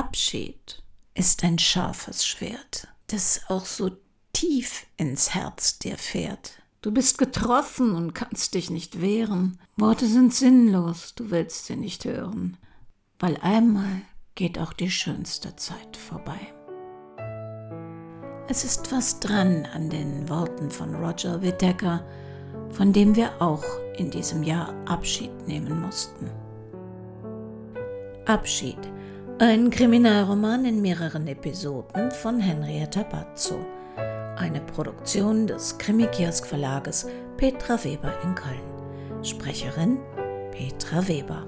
[0.00, 3.90] Abschied ist ein scharfes Schwert, das auch so
[4.32, 6.52] tief ins Herz dir fährt.
[6.80, 9.58] Du bist getroffen und kannst dich nicht wehren.
[9.76, 12.56] Worte sind sinnlos, du willst sie nicht hören,
[13.18, 14.00] weil einmal
[14.36, 16.40] geht auch die schönste Zeit vorbei.
[18.48, 22.06] Es ist was dran an den Worten von Roger Whittaker,
[22.70, 23.64] von dem wir auch
[23.98, 26.30] in diesem Jahr Abschied nehmen mussten.
[28.24, 28.78] Abschied,
[29.40, 33.64] ein Kriminalroman in mehreren Episoden von Henrietta Bazzo,
[34.36, 37.06] eine Produktion des Krimikiosk Verlages
[37.38, 39.24] Petra Weber in Köln.
[39.24, 39.98] Sprecherin
[40.52, 41.46] Petra Weber.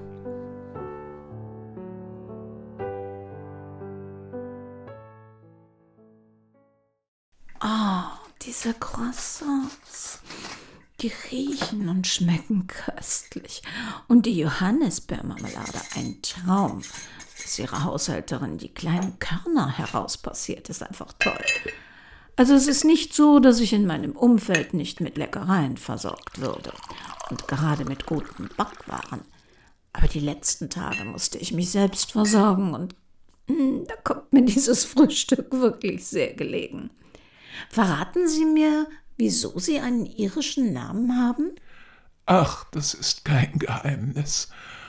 [7.63, 8.09] Oh,
[8.41, 10.19] diese Croissants.
[11.01, 13.61] Die riechen und schmecken köstlich.
[14.07, 16.81] Und die Johannisbeermarmelade, ein Traum.
[17.43, 21.43] Dass ihre Haushälterin die kleinen Körner herauspassiert, ist einfach toll.
[22.35, 26.73] Also es ist nicht so, dass ich in meinem Umfeld nicht mit Leckereien versorgt würde.
[27.29, 29.21] Und gerade mit guten Backwaren.
[29.91, 32.95] Aber die letzten Tage musste ich mich selbst versorgen und
[33.47, 36.89] hm, da kommt mir dieses Frühstück wirklich sehr gelegen.
[37.69, 38.87] Verraten Sie mir,
[39.17, 41.51] wieso Sie einen irischen Namen haben?
[42.25, 44.47] Ach, das ist kein Geheimnis.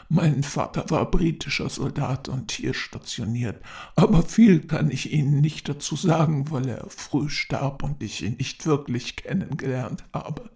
[0.09, 3.61] Mein Vater war britischer Soldat und hier stationiert,
[3.97, 8.37] aber viel kann ich Ihnen nicht dazu sagen, weil er früh starb und ich ihn
[8.37, 10.51] nicht wirklich kennengelernt habe.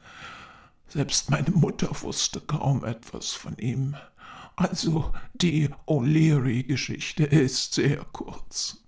[0.89, 3.97] Selbst meine Mutter wusste kaum etwas von ihm.
[4.57, 8.79] Also die O'Leary-Geschichte ist sehr kurz.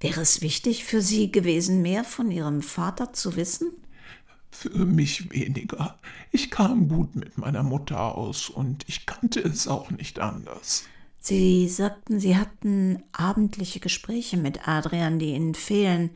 [0.00, 3.70] Wäre es wichtig für Sie gewesen, mehr von Ihrem Vater zu wissen?
[4.52, 5.98] Für mich weniger.
[6.30, 10.84] Ich kam gut mit meiner Mutter aus und ich kannte es auch nicht anders.
[11.18, 16.10] Sie sagten, Sie hatten abendliche Gespräche mit Adrian, die Ihnen fehlen.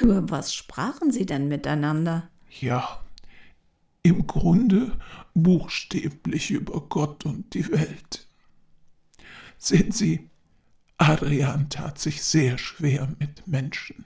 [0.00, 2.30] Über was sprachen Sie denn miteinander?
[2.60, 3.02] Ja,
[4.02, 4.96] im Grunde
[5.34, 8.28] buchstäblich über Gott und die Welt.
[9.58, 10.30] Sehen Sie,
[10.96, 14.04] Adrian tat sich sehr schwer mit Menschen.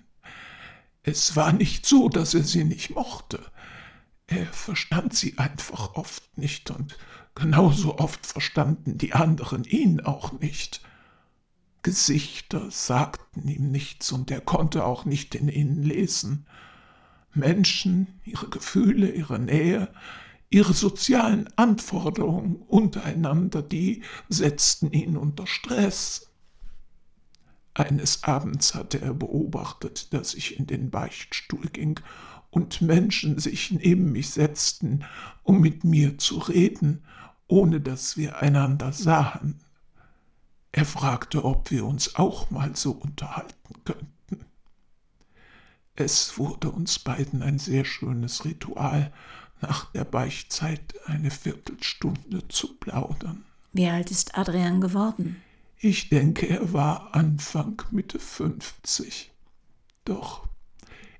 [1.03, 3.41] Es war nicht so, dass er sie nicht mochte.
[4.27, 6.97] Er verstand sie einfach oft nicht und
[7.35, 10.81] genauso oft verstanden die anderen ihn auch nicht.
[11.83, 16.47] Gesichter sagten ihm nichts und er konnte auch nicht in ihnen lesen.
[17.35, 19.93] Menschen, ihre Gefühle, ihre Nähe,
[20.51, 26.32] ihre sozialen Anforderungen untereinander, die setzten ihn unter Stress.
[27.75, 32.01] Eines Abends hatte er beobachtet, dass ich in den Beichtstuhl ging
[32.51, 35.05] und Menschen sich neben mich setzten,
[35.43, 37.05] um mit mir zu reden,
[37.49, 39.61] ohne dass wir einander sahen.
[40.71, 44.47] Er fragte, ob wir uns auch mal so unterhalten könnten.
[45.95, 49.13] Es wurde uns beiden ein sehr schönes Ritual,
[49.61, 53.45] nach der Beichtzeit eine Viertelstunde zu plaudern.
[53.73, 55.43] Wie alt ist Adrian geworden?
[55.85, 59.33] Ich denke, er war Anfang Mitte 50.
[60.05, 60.47] Doch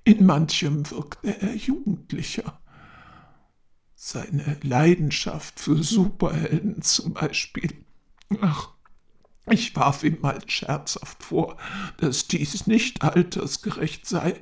[0.05, 2.61] in manchem wirkte er jugendlicher.
[3.97, 7.85] Seine Leidenschaft für Superhelden zum Beispiel.
[8.41, 8.69] Ach,
[9.51, 11.57] ich warf ihm mal scherzhaft vor,
[11.97, 14.41] dass dies nicht altersgerecht sei,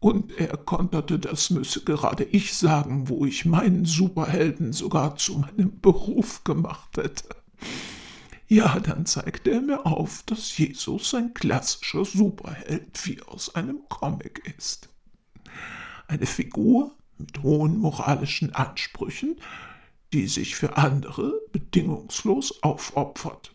[0.00, 5.80] und er konterte, das müsse gerade ich sagen, wo ich meinen Superhelden sogar zu meinem
[5.80, 7.41] Beruf gemacht hätte.
[8.52, 14.42] Ja, dann zeigte er mir auf, dass Jesus ein klassischer Superheld wie aus einem Comic
[14.58, 14.90] ist.
[16.06, 19.36] Eine Figur mit hohen moralischen Ansprüchen,
[20.12, 23.54] die sich für andere bedingungslos aufopfert.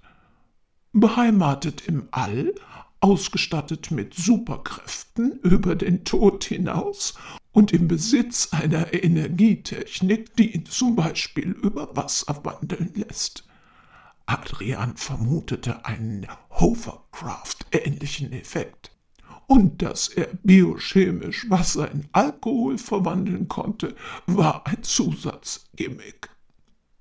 [0.93, 2.55] Beheimatet im All,
[2.99, 7.13] ausgestattet mit Superkräften über den Tod hinaus
[7.51, 13.46] und im Besitz einer Energietechnik, die ihn zum Beispiel über Wasser wandeln lässt.
[14.27, 18.91] Adrian vermutete einen Hovercraft-ähnlichen Effekt.
[19.47, 26.29] Und dass er biochemisch Wasser in Alkohol verwandeln konnte, war ein Zusatzgimmick.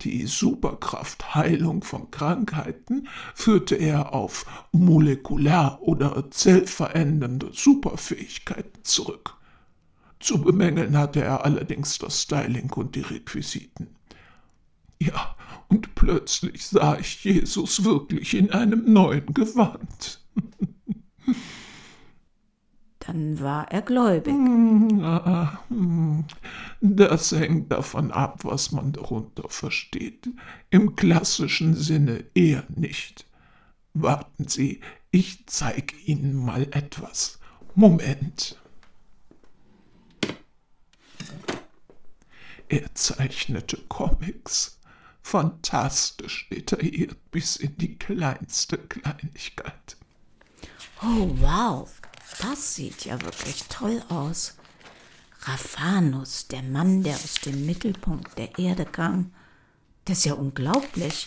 [0.02, 9.34] Die Superkraft Heilung von Krankheiten führte er auf molekular- oder zellverändernde Superfähigkeiten zurück.
[10.20, 13.96] Zu bemängeln hatte er allerdings das Styling und die Requisiten.
[15.00, 15.34] Ja,
[15.68, 20.20] und plötzlich sah ich Jesus wirklich in einem neuen Gewand.
[23.00, 24.34] Dann war er gläubig.
[24.34, 26.24] Hm,
[26.80, 30.28] das hängt davon ab, was man darunter versteht.
[30.70, 33.26] Im klassischen Sinne eher nicht.
[33.94, 34.80] Warten Sie,
[35.12, 37.38] Ich zeige Ihnen mal etwas.
[37.76, 38.58] Moment.
[42.68, 44.75] Er zeichnete Comics,
[45.26, 49.96] fantastisch detailliert bis in die kleinste Kleinigkeit.
[51.02, 51.90] Oh, wow,
[52.40, 54.56] das sieht ja wirklich toll aus.
[55.42, 59.32] Raphanus, der Mann, der aus dem Mittelpunkt der Erde kam.
[60.04, 61.26] Das ist ja unglaublich.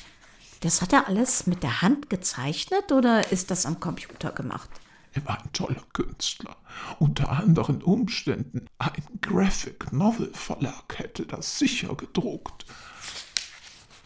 [0.62, 4.70] Das hat er alles mit der Hand gezeichnet oder ist das am Computer gemacht?
[5.12, 6.56] Er war ein toller Künstler.
[7.00, 12.66] Unter anderen Umständen ein Graphic Novel Verlag hätte das sicher gedruckt.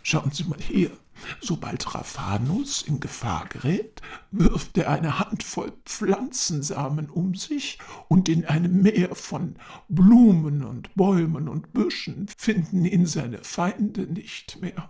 [0.03, 0.91] Schauen Sie mal hier.
[1.39, 4.01] Sobald Raphanus in Gefahr gerät,
[4.31, 7.79] wirft er eine Handvoll Pflanzensamen um sich
[8.09, 9.55] und in einem Meer von
[9.87, 14.89] Blumen und Bäumen und Büschen finden ihn seine Feinde nicht mehr.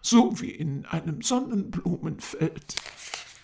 [0.00, 2.74] So wie in einem Sonnenblumenfeld.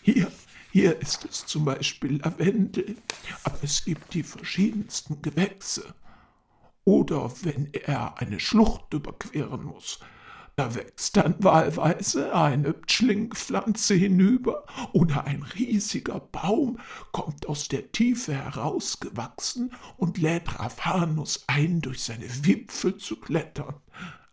[0.03, 0.31] Hier
[0.75, 2.97] hier ist es zum Beispiel Lavendel,
[3.45, 5.95] aber es gibt die verschiedensten Gewächse.
[6.83, 10.01] Oder wenn er eine Schlucht überqueren muss,
[10.57, 16.79] da wächst dann wahlweise eine Schlingpflanze hinüber oder ein riesiger Baum
[17.13, 23.75] kommt aus der Tiefe herausgewachsen und lädt Raphanus ein, durch seine Wipfel zu klettern.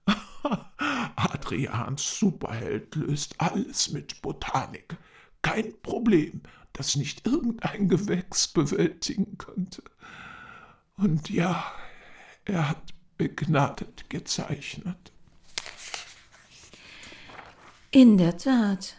[1.15, 4.97] Adrians Superheld löst alles mit Botanik
[5.41, 6.41] kein Problem,
[6.73, 9.83] das nicht irgendein Gewächs bewältigen könnte.
[10.97, 11.63] Und ja,
[12.45, 15.11] er hat begnadet gezeichnet.
[17.91, 18.95] In der Tat.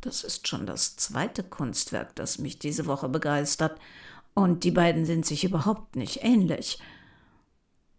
[0.00, 3.78] Das ist schon das zweite Kunstwerk, das mich diese Woche begeistert.
[4.32, 6.78] Und die beiden sind sich überhaupt nicht ähnlich.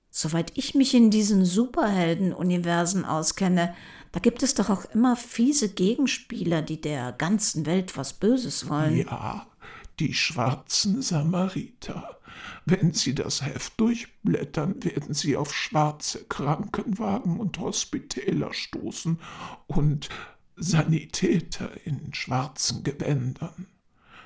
[0.10, 3.76] Soweit ich mich in diesen Superhelden-Universen auskenne,
[4.14, 8.98] da gibt es doch auch immer fiese Gegenspieler, die der ganzen Welt was Böses wollen.
[8.98, 9.46] Ja,
[10.00, 12.18] die schwarzen Samariter.
[12.66, 19.20] Wenn Sie das Heft durchblättern, werden Sie auf schwarze Krankenwagen und Hospitäler stoßen
[19.68, 20.10] und
[20.56, 23.68] Sanitäter in schwarzen Gewändern.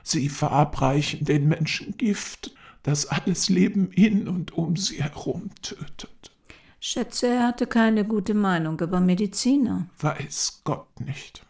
[0.04, 2.54] Sie verabreichen den Menschen Gift,
[2.84, 6.32] das alles Leben in und um sie herum tötet.
[6.80, 9.88] Schätze, er hatte keine gute Meinung über Mediziner.
[9.98, 11.44] Weiß Gott nicht.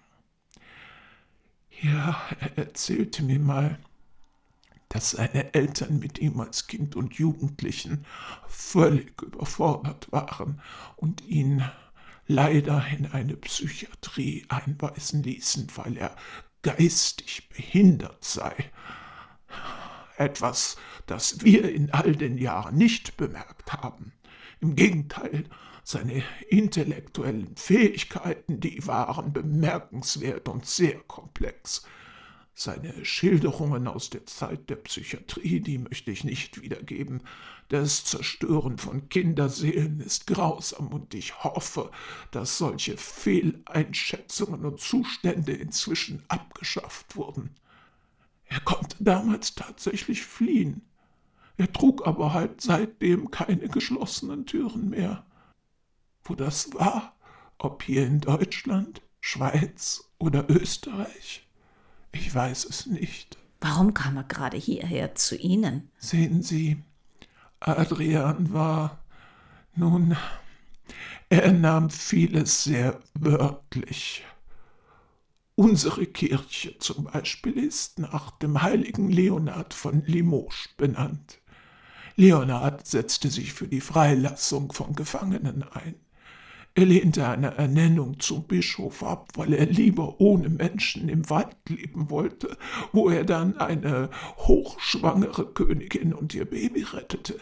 [1.81, 3.77] Ja, er erzählte mir mal,
[4.95, 8.05] dass seine Eltern mit ihm als Kind und Jugendlichen
[8.47, 10.61] völlig überfordert waren
[10.95, 11.69] und ihn
[12.27, 16.15] leider in eine Psychiatrie einweisen ließen, weil er
[16.61, 18.53] geistig behindert sei.
[20.15, 20.77] Etwas,
[21.07, 24.13] das wir in all den Jahren nicht bemerkt haben.
[24.61, 25.43] Im Gegenteil,
[25.83, 31.85] seine intellektuellen Fähigkeiten, die waren bemerkenswert und sehr komplex.
[32.57, 37.21] Seine Schilderungen aus der Zeit der Psychiatrie, die möchte ich nicht wiedergeben.
[37.67, 41.91] Das Zerstören von Kinderseelen ist grausam und ich hoffe,
[42.31, 47.49] dass solche Fehleinschätzungen und Zustände inzwischen abgeschafft wurden.
[48.45, 50.81] Er konnte damals tatsächlich fliehen.
[51.57, 55.25] Er trug aber halt seitdem keine geschlossenen Türen mehr.
[56.23, 57.17] Wo das war,
[57.57, 61.44] ob hier in Deutschland, Schweiz oder Österreich,
[62.15, 63.37] ich weiß es nicht.
[63.61, 65.89] Warum kam er gerade hierher zu Ihnen?
[65.97, 66.83] Sehen Sie,
[67.59, 68.99] Adrian war
[69.75, 70.15] nun,
[71.29, 74.23] er nahm vieles sehr wörtlich.
[75.55, 81.41] Unsere Kirche zum Beispiel ist nach dem heiligen Leonhard von Limoges benannt.
[82.15, 85.95] Leonhard setzte sich für die Freilassung von Gefangenen ein.
[86.77, 92.09] Er lehnte eine Ernennung zum Bischof ab, weil er lieber ohne Menschen im Wald leben
[92.09, 92.57] wollte,
[92.91, 97.39] wo er dann eine hochschwangere Königin und ihr Baby rettete.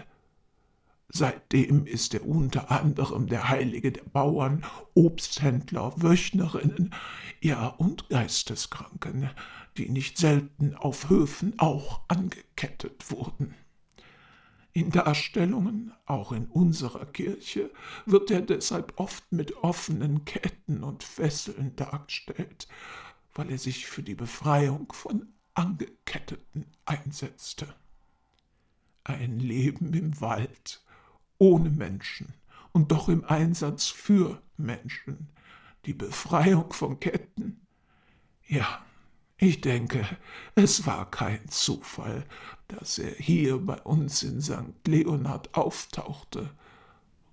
[1.09, 4.63] Seitdem ist er unter anderem der Heilige der Bauern,
[4.93, 6.93] Obsthändler, Wöchnerinnen,
[7.41, 9.31] ja und Geisteskranken,
[9.77, 13.55] die nicht selten auf Höfen auch angekettet wurden.
[14.75, 17.69] In Darstellungen, auch in unserer Kirche,
[18.07, 22.67] wird er deshalb oft mit offenen Ketten und Fesseln dargestellt,
[23.35, 27.67] weil er sich für die Befreiung von Angeketteten einsetzte.
[29.03, 30.83] Ein Leben im Wald,
[31.37, 32.33] ohne Menschen
[32.71, 35.29] und doch im Einsatz für Menschen,
[35.85, 37.61] die Befreiung von Ketten.
[38.47, 38.83] Ja,
[39.43, 40.05] ich denke,
[40.55, 42.25] es war kein Zufall,
[42.69, 44.87] dass er hier bei uns in St.
[44.87, 46.49] Leonhard auftauchte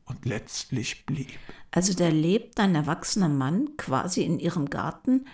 [0.06, 1.38] und letztlich blieb.
[1.70, 5.26] Also da lebt ein erwachsener Mann quasi in ihrem Garten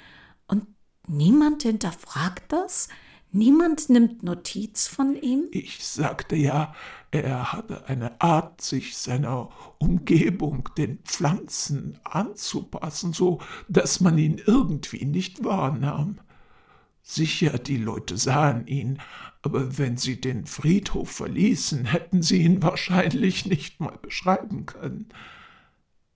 [0.47, 0.67] und
[1.07, 2.89] niemand hinterfragt das?
[3.33, 5.49] Niemand nimmt Notiz von ihm?
[5.51, 6.75] Ich sagte ja,
[7.11, 15.05] er hatte eine Art, sich seiner Umgebung, den Pflanzen anzupassen, so dass man ihn irgendwie
[15.05, 16.19] nicht wahrnahm.
[17.09, 19.01] Sicher, die Leute sahen ihn,
[19.41, 25.11] aber wenn sie den Friedhof verließen, hätten sie ihn wahrscheinlich nicht mal beschreiben können.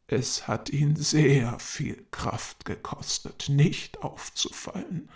[0.08, 5.08] Es hat ihn sehr viel Kraft gekostet, nicht aufzufallen,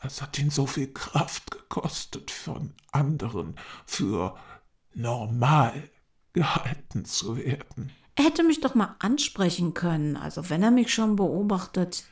[0.00, 3.54] es hat ihn so viel Kraft gekostet, von anderen
[3.86, 4.36] für
[4.94, 5.90] normal
[6.32, 7.92] gehalten zu werden.
[8.16, 12.04] Er hätte mich doch mal ansprechen können, also wenn er mich schon beobachtet.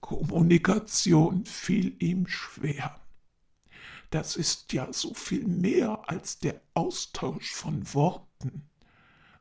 [0.00, 3.00] Kommunikation fiel ihm schwer.
[4.10, 8.68] Das ist ja so viel mehr als der Austausch von Worten.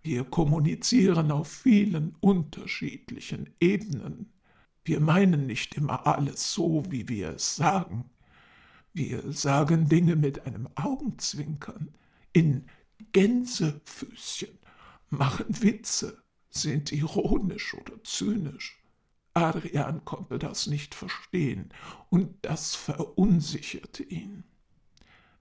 [0.01, 4.33] Wir kommunizieren auf vielen unterschiedlichen Ebenen.
[4.83, 8.09] Wir meinen nicht immer alles so, wie wir es sagen.
[8.93, 11.93] Wir sagen Dinge mit einem Augenzwinkern,
[12.33, 12.67] in
[13.11, 14.57] Gänsefüßchen,
[15.09, 18.81] machen Witze, sind ironisch oder zynisch.
[19.37, 21.71] Adrian konnte das nicht verstehen,
[22.09, 24.43] und das verunsicherte ihn.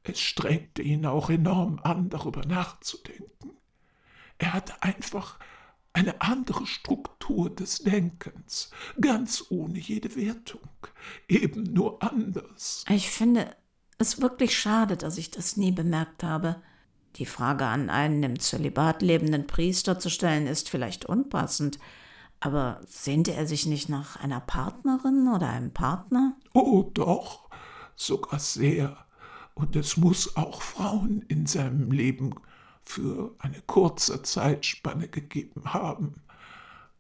[0.02, 3.52] Es strengte ihn auch enorm an, darüber nachzudenken.
[4.38, 5.38] Er hatte einfach
[5.94, 10.68] eine andere Struktur des Denkens, ganz ohne jede Wertung,
[11.26, 12.84] eben nur anders.
[12.90, 13.56] Ich finde
[13.96, 16.62] es wirklich schade, dass ich das nie bemerkt habe.
[17.16, 21.78] Die Frage an einen im Zölibat lebenden Priester zu stellen, ist vielleicht unpassend,
[22.40, 26.36] aber sehnte er sich nicht nach einer Partnerin oder einem Partner?
[26.52, 27.48] Oh doch,
[27.94, 28.96] sogar sehr.
[29.54, 32.34] Und es muss auch Frauen in seinem Leben
[32.82, 36.22] für eine kurze Zeitspanne gegeben haben.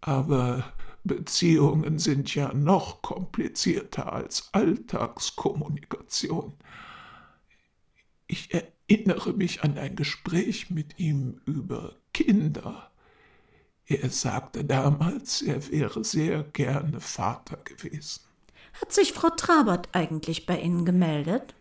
[0.00, 0.64] Aber
[1.04, 6.54] Beziehungen sind ja noch komplizierter als Alltagskommunikation.
[8.26, 12.90] Ich erinnere mich an ein Gespräch mit ihm über Kinder.
[13.86, 18.22] Er sagte damals, er wäre sehr gerne Vater gewesen.
[18.80, 21.54] Hat sich Frau Trabert eigentlich bei Ihnen gemeldet?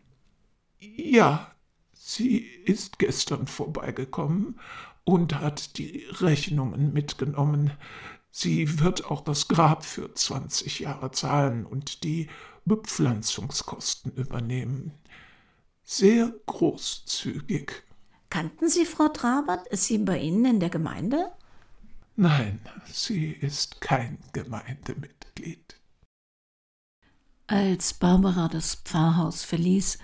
[0.79, 1.51] Ja,
[1.93, 4.59] Sie ist gestern vorbeigekommen
[5.03, 7.71] und hat die Rechnungen mitgenommen.
[8.31, 12.27] Sie wird auch das Grab für zwanzig Jahre zahlen und die
[12.65, 14.93] Bepflanzungskosten übernehmen.
[15.83, 17.83] Sehr großzügig.
[18.29, 19.67] Kannten Sie Frau Trabert?
[19.67, 21.31] Ist sie bei Ihnen in der Gemeinde?
[22.17, 25.81] Nein, sie ist kein Gemeindemitglied.
[27.47, 29.99] Als Barbara das Pfarrhaus verließ,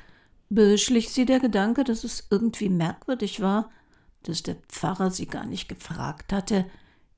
[0.50, 3.72] beschlich sie der Gedanke, dass es irgendwie merkwürdig war,
[4.24, 6.70] dass der Pfarrer sie gar nicht gefragt hatte,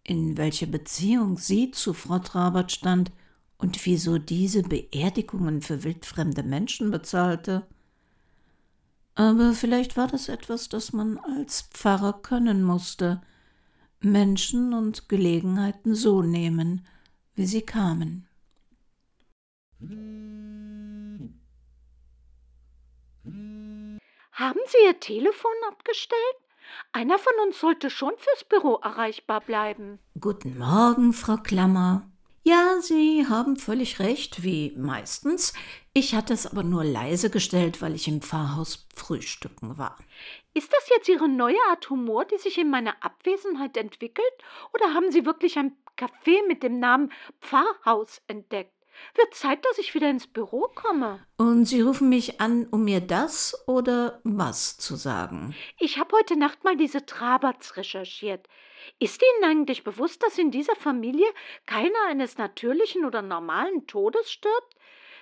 [0.04, 3.12] in welcher Beziehung sie zu Frau Trabert stand
[3.58, 7.66] und wieso diese Beerdigungen für wildfremde Menschen bezahlte.
[9.16, 13.22] Aber vielleicht war das etwas, das man als Pfarrer können musste,
[14.04, 16.86] Menschen und Gelegenheiten so nehmen,
[17.36, 18.28] wie sie kamen.
[24.32, 26.20] Haben Sie Ihr Telefon abgestellt?
[26.92, 30.00] Einer von uns sollte schon fürs Büro erreichbar bleiben.
[30.20, 32.10] Guten Morgen, Frau Klammer.
[32.44, 35.54] Ja, Sie haben völlig recht, wie meistens.
[35.94, 39.98] Ich hatte es aber nur leise gestellt, weil ich im Pfarrhaus frühstücken war.
[40.56, 44.34] Ist das jetzt Ihre neue Art Humor, die sich in meiner Abwesenheit entwickelt?
[44.74, 48.72] Oder haben Sie wirklich ein Café mit dem Namen Pfarrhaus entdeckt?
[49.16, 51.26] Wird Zeit, dass ich wieder ins Büro komme.
[51.38, 55.56] Und Sie rufen mich an, um mir das oder was zu sagen?
[55.80, 58.48] Ich habe heute Nacht mal diese Traberts recherchiert.
[59.00, 61.26] Ist Ihnen eigentlich bewusst, dass in dieser Familie
[61.66, 64.76] keiner eines natürlichen oder normalen Todes stirbt?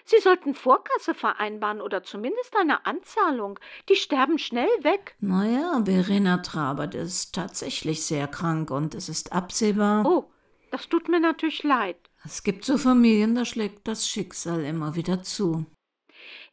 [0.05, 3.59] Sie sollten Vorkasse vereinbaren oder zumindest eine Anzahlung.
[3.89, 5.15] Die sterben schnell weg.
[5.19, 10.05] Naja, Verena Trabert ist tatsächlich sehr krank und es ist absehbar.
[10.05, 10.31] Oh,
[10.71, 11.97] das tut mir natürlich leid.
[12.23, 15.65] Es gibt so Familien, da schlägt das Schicksal immer wieder zu.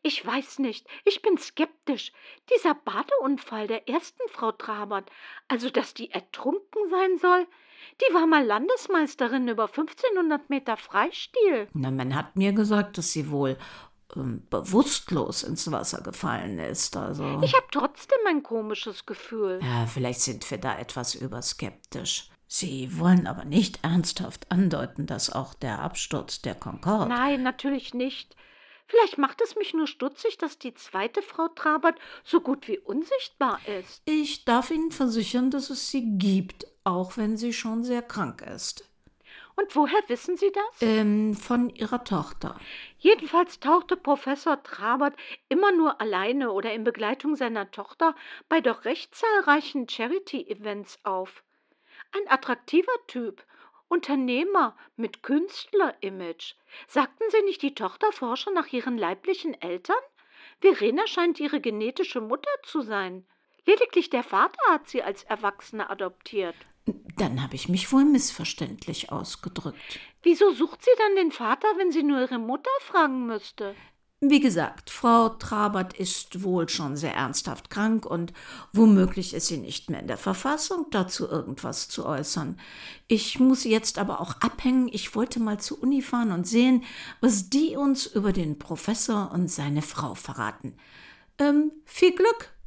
[0.02, 2.12] Ich weiß nicht, ich bin skeptisch.
[2.54, 5.10] Dieser Badeunfall der ersten Frau Trabert,
[5.48, 7.46] also dass die ertrunken sein soll,
[8.00, 11.68] die war mal Landesmeisterin über 1500 Meter Freistil.
[11.72, 13.56] Na, man hat mir gesagt, dass sie wohl
[14.16, 16.96] ähm, bewusstlos ins Wasser gefallen ist.
[16.96, 17.40] Also.
[17.42, 19.60] Ich habe trotzdem ein komisches Gefühl.
[19.62, 22.30] Ja, vielleicht sind wir da etwas überskeptisch.
[22.46, 27.10] Sie wollen aber nicht ernsthaft andeuten, dass auch der Absturz der Concorde.
[27.10, 28.34] Nein, natürlich nicht.
[28.86, 33.60] Vielleicht macht es mich nur stutzig, dass die zweite Frau Trabert so gut wie unsichtbar
[33.66, 34.00] ist.
[34.06, 38.88] Ich darf Ihnen versichern, dass es sie gibt, auch wenn sie schon sehr krank ist.
[39.56, 40.82] Und woher wissen Sie das?
[40.82, 42.56] Ähm, von ihrer Tochter.
[42.98, 45.16] Jedenfalls tauchte Professor Trabert
[45.48, 48.14] immer nur alleine oder in Begleitung seiner Tochter
[48.48, 51.42] bei doch recht zahlreichen Charity-Events auf.
[52.12, 53.44] Ein attraktiver Typ,
[53.88, 56.54] Unternehmer mit Künstler-Image.
[56.86, 59.96] Sagten Sie nicht, die Tochter forsche nach ihren leiblichen Eltern?
[60.60, 63.26] Verena scheint ihre genetische Mutter zu sein.
[63.68, 66.54] Lediglich der Vater hat sie als Erwachsene adoptiert.
[67.18, 70.00] Dann habe ich mich wohl missverständlich ausgedrückt.
[70.22, 73.74] Wieso sucht sie dann den Vater, wenn sie nur ihre Mutter fragen müsste?
[74.20, 78.32] Wie gesagt, Frau Trabert ist wohl schon sehr ernsthaft krank und
[78.72, 82.58] womöglich ist sie nicht mehr in der Verfassung, dazu irgendwas zu äußern.
[83.06, 84.88] Ich muss jetzt aber auch abhängen.
[84.90, 86.84] Ich wollte mal zur Uni fahren und sehen,
[87.20, 90.74] was die uns über den Professor und seine Frau verraten.
[91.38, 92.57] Ähm, viel Glück.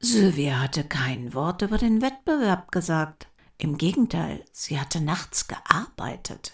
[0.00, 3.28] Sylvia hatte kein Wort über den Wettbewerb gesagt.
[3.58, 6.52] Im Gegenteil, sie hatte nachts gearbeitet.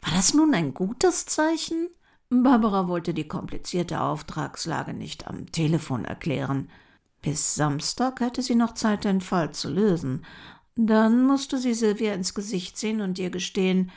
[0.00, 1.88] War das nun ein gutes Zeichen?
[2.30, 6.70] Barbara wollte die komplizierte Auftragslage nicht am Telefon erklären.
[7.20, 10.24] Bis Samstag hatte sie noch Zeit, den Fall zu lösen.
[10.76, 13.90] Dann musste sie Silvia ins Gesicht sehen und ihr gestehen,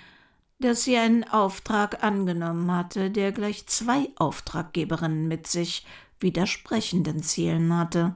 [0.59, 5.85] dass sie einen Auftrag angenommen hatte, der gleich zwei Auftraggeberinnen mit sich
[6.19, 8.15] widersprechenden Zielen hatte.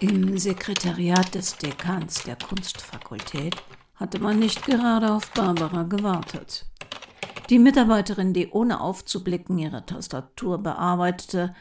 [0.00, 3.56] Im Sekretariat des Dekans der Kunstfakultät
[3.94, 6.66] hatte man nicht gerade auf Barbara gewartet.
[7.48, 11.54] Die Mitarbeiterin, die ohne aufzublicken ihre Tastatur bearbeitete,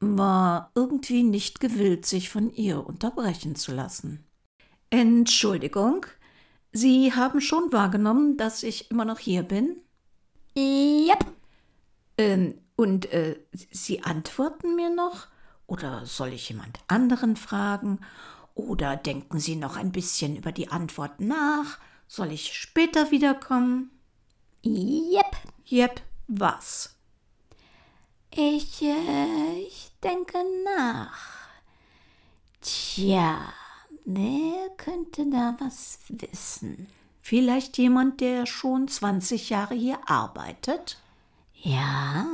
[0.00, 4.24] war irgendwie nicht gewillt, sich von ihr unterbrechen zu lassen.
[4.90, 6.06] Entschuldigung,
[6.72, 9.76] Sie haben schon wahrgenommen, dass ich immer noch hier bin?
[10.58, 11.24] Yep.
[12.18, 15.28] Ähm, und äh, Sie antworten mir noch?
[15.66, 18.00] Oder soll ich jemand anderen fragen?
[18.54, 21.78] Oder denken Sie noch ein bisschen über die Antwort nach?
[22.08, 23.90] Soll ich später wiederkommen?
[24.64, 25.36] Yep.
[25.70, 26.94] Yep, was?
[28.30, 31.18] Ich, äh, ich denke nach.
[32.60, 33.38] Tja,
[34.04, 36.88] wer könnte da was wissen?
[37.22, 40.98] Vielleicht jemand, der schon 20 Jahre hier arbeitet?
[41.54, 42.26] Ja,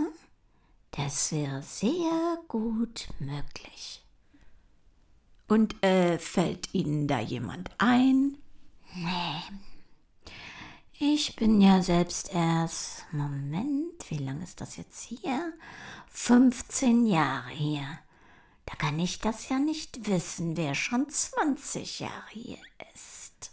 [1.13, 4.03] das wäre sehr gut möglich.
[5.47, 8.39] Und äh, fällt Ihnen da jemand ein?
[8.95, 9.43] Nee.
[10.99, 15.53] Ich bin ja selbst erst, Moment, wie lange ist das jetzt hier?
[16.09, 17.99] 15 Jahre hier.
[18.65, 22.59] Da kann ich das ja nicht wissen, wer schon 20 Jahre hier
[22.95, 23.51] ist.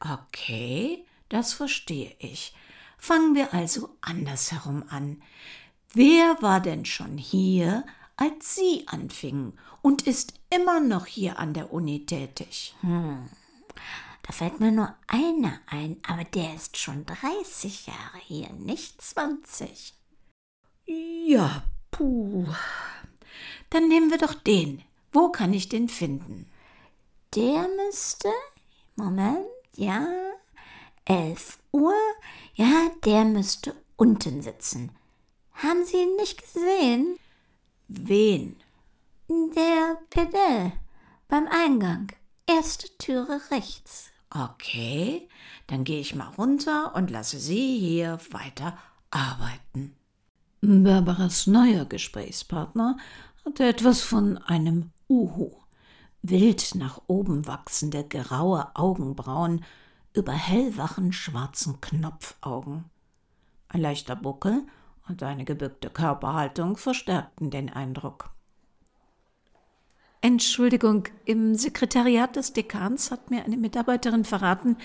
[0.00, 2.54] Okay, das verstehe ich.
[2.98, 5.22] Fangen wir also andersherum an.
[5.92, 7.84] Wer war denn schon hier,
[8.16, 12.76] als Sie anfingen und ist immer noch hier an der Uni tätig?
[12.82, 13.28] Hm.
[14.22, 19.94] Da fällt mir nur einer ein, aber der ist schon 30 Jahre hier, nicht 20.
[20.86, 22.46] Ja, puh.
[23.70, 24.82] Dann nehmen wir doch den.
[25.12, 26.48] Wo kann ich den finden?
[27.34, 28.28] Der müsste,
[28.94, 30.06] Moment, ja,
[31.04, 31.94] 11 Uhr,
[32.54, 34.92] ja, der müsste unten sitzen.
[35.62, 37.18] Haben Sie ihn nicht gesehen?
[37.88, 38.56] Wen?
[39.28, 40.72] Der Pedell
[41.28, 42.10] beim Eingang.
[42.46, 44.10] Erste Türe rechts.
[44.30, 45.28] Okay,
[45.66, 48.78] dann gehe ich mal runter und lasse Sie hier weiter
[49.10, 49.94] arbeiten.
[50.62, 52.96] Barbaras neuer Gesprächspartner
[53.44, 55.52] hatte etwas von einem Uhu.
[56.22, 59.64] Wild nach oben wachsende graue Augenbrauen
[60.14, 62.84] über hellwachen schwarzen Knopfaugen.
[63.68, 64.66] Ein leichter Buckel
[65.10, 68.30] und eine gebückte Körperhaltung verstärkten den Eindruck.
[70.22, 74.76] Entschuldigung, im Sekretariat des Dekans hat mir eine Mitarbeiterin verraten,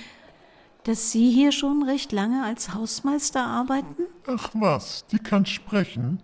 [0.84, 4.04] dass Sie hier schon recht lange als Hausmeister arbeiten?
[4.28, 6.22] Ach was, die kann sprechen.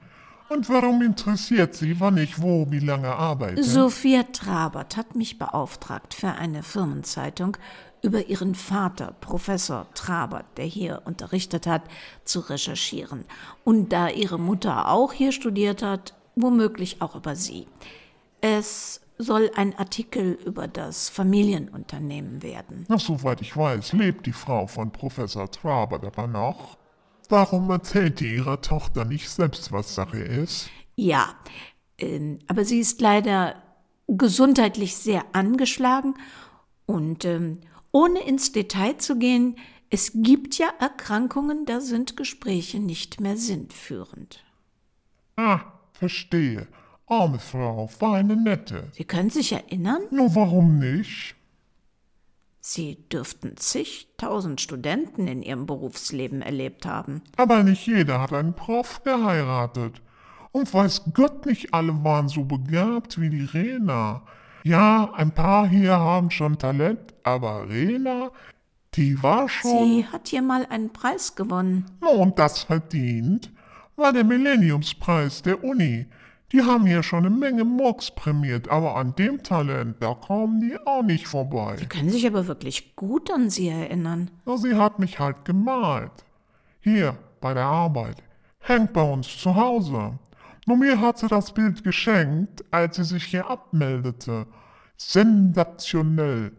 [0.50, 3.64] Und warum interessiert sie, wann ich wo wie lange arbeite?
[3.64, 7.56] Sophia Trabert hat mich beauftragt, für eine Firmenzeitung
[8.02, 11.84] über ihren Vater, Professor Trabert, der hier unterrichtet hat,
[12.26, 13.26] zu recherchieren.
[13.64, 17.68] Und da ihre Mutter auch hier studiert hat, womöglich auch über sie.
[18.42, 22.86] Es soll ein Artikel über das Familienunternehmen werden.
[22.88, 26.78] Na, soweit ich weiß, lebt die Frau von Professor Trabert aber noch.
[27.30, 30.70] Warum erzählt die ihrer Tochter nicht selbst, was Sache ist?
[30.96, 31.36] Ja,
[31.98, 33.56] ähm, aber sie ist leider
[34.08, 36.16] gesundheitlich sehr angeschlagen
[36.86, 37.60] und ähm,
[37.92, 39.58] ohne ins Detail zu gehen,
[39.90, 44.44] es gibt ja Erkrankungen, da sind Gespräche nicht mehr sinnführend.
[45.36, 45.62] Ah,
[45.94, 46.68] verstehe.
[47.08, 48.90] Arme Frau, war eine nette.
[48.94, 50.02] Sie können sich erinnern?
[50.12, 51.36] Nur warum nicht?
[52.62, 57.22] Sie dürften zigtausend Studenten in ihrem Berufsleben erlebt haben.
[57.36, 60.02] Aber nicht jeder hat einen Prof geheiratet.
[60.54, 64.22] Und weiß Gott, nicht alle waren so begabt wie die Rena.
[64.64, 68.32] Ja, ein paar hier haben schon Talent, aber Rena,
[68.94, 69.88] die war schon.
[69.88, 71.86] Sie hat hier mal einen Preis gewonnen.
[72.02, 73.52] Und das verdient
[74.02, 76.08] war der Millenniumspreis der Uni.
[76.52, 80.78] Die haben hier schon eine Menge Murks prämiert, aber an dem Talent, da kommen die
[80.86, 81.78] auch nicht vorbei.
[81.80, 84.30] Die können sich aber wirklich gut an sie erinnern.
[84.46, 86.12] Na, sie hat mich halt gemalt.
[86.82, 88.18] Hier, bei der Arbeit.
[88.60, 90.14] Hängt bei uns zu Hause.
[90.68, 94.48] Nur mir hat sie das Bild geschenkt, als sie sich hier abmeldete.
[94.98, 96.52] Sensationell.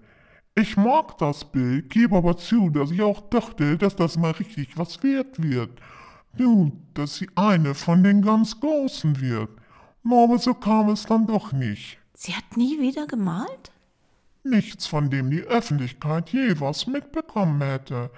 [0.54, 4.76] Ich mag das Bild, gebe aber zu, dass ich auch dachte, dass das mal richtig
[4.76, 5.80] was wert wird.
[6.36, 9.50] Nun, dass sie eine von den ganz Großen wird.
[10.04, 11.98] Aber so kam es dann doch nicht.
[12.14, 13.72] Sie hat nie wieder gemalt?
[14.44, 18.10] Nichts, von dem die Öffentlichkeit je was mitbekommen hätte.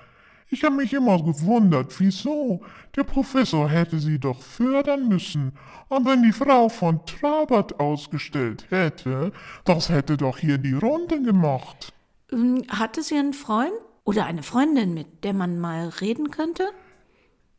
[0.54, 2.60] Ich habe mich immer gewundert, wieso.
[2.94, 5.54] Der Professor hätte sie doch fördern müssen.
[5.88, 9.32] Und wenn die Frau von Trabert ausgestellt hätte,
[9.64, 11.92] das hätte doch hier die Runde gemacht.
[12.30, 13.72] Ähm, Hatte sie einen Freund
[14.04, 16.68] oder eine Freundin, mit der man mal reden könnte?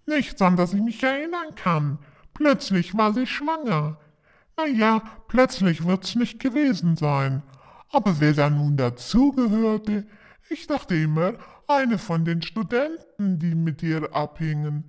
[0.06, 2.00] Nichts, an das ich mich erinnern kann.
[2.34, 3.98] Plötzlich war sie schwanger.
[4.56, 7.44] Na ja, plötzlich wird's nicht gewesen sein.
[7.92, 10.08] Aber wer da nun dazugehörte,
[10.50, 11.34] ich dachte immer,
[11.68, 14.86] eine von den Studenten, die mit ihr abhingen.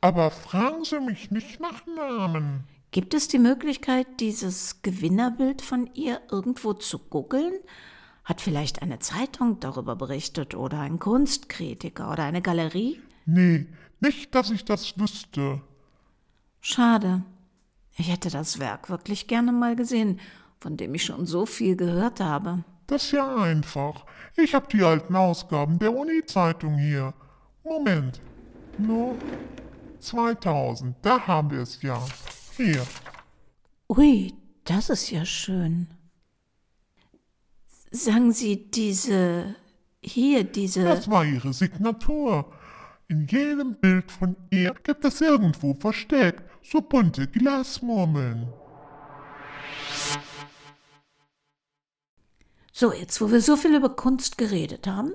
[0.00, 2.64] Aber fragen Sie mich nicht nach Namen.
[2.90, 7.52] Gibt es die Möglichkeit, dieses Gewinnerbild von ihr irgendwo zu googeln?
[8.24, 13.00] Hat vielleicht eine Zeitung darüber berichtet oder ein Kunstkritiker oder eine Galerie?
[13.26, 13.66] Nee,
[14.00, 15.60] nicht, dass ich das wüsste.
[16.60, 17.24] Schade.
[17.96, 20.20] Ich hätte das Werk wirklich gerne mal gesehen,
[20.60, 22.64] von dem ich schon so viel gehört habe.
[22.88, 24.06] Das ist ja einfach.
[24.36, 27.12] Ich habe die alten Ausgaben der Uni-Zeitung hier.
[27.62, 28.20] Moment.
[28.78, 29.14] Nur
[30.00, 30.96] 2000.
[31.02, 32.02] Da haben wir es ja.
[32.56, 32.84] Hier.
[33.90, 34.32] Ui,
[34.64, 35.88] das ist ja schön.
[37.90, 39.54] Sagen Sie, diese.
[40.02, 40.84] Hier, diese.
[40.84, 42.50] Das war ihre Signatur.
[43.08, 48.48] In jedem Bild von ihr gibt es irgendwo versteckt so bunte Glasmurmeln.
[52.80, 55.12] So, jetzt wo wir so viel über Kunst geredet haben,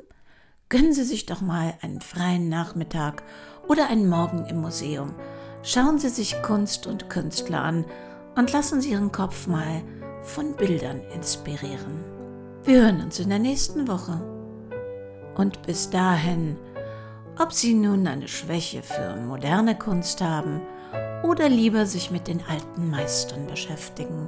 [0.68, 3.24] gönnen Sie sich doch mal einen freien Nachmittag
[3.70, 5.16] oder einen Morgen im Museum.
[5.62, 7.86] Schauen Sie sich Kunst und Künstler an
[8.36, 9.82] und lassen Sie Ihren Kopf mal
[10.24, 12.04] von Bildern inspirieren.
[12.66, 14.20] Wir hören uns in der nächsten Woche.
[15.36, 16.58] Und bis dahin,
[17.40, 20.60] ob Sie nun eine Schwäche für moderne Kunst haben
[21.24, 24.28] oder lieber sich mit den alten Meistern beschäftigen,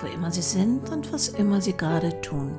[0.00, 2.58] wo immer sie sind und was immer sie gerade tun,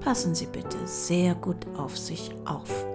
[0.00, 2.89] passen Sie bitte sehr gut auf sich auf.